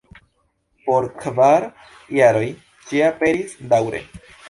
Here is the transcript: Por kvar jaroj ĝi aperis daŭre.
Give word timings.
Por 0.87 1.07
kvar 1.19 1.67
jaroj 2.19 2.49
ĝi 2.91 3.07
aperis 3.13 3.59
daŭre. 3.77 4.07